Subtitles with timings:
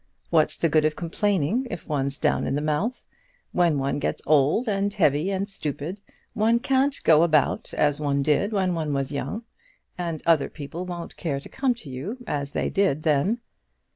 [0.31, 3.05] What's the good of complaining if one's down in the mouth?
[3.51, 6.01] When one gets old and heavy and stupid,
[6.33, 9.43] one can't go about as one did when one was young;
[9.99, 13.41] and other people won't care to come to you as they did then."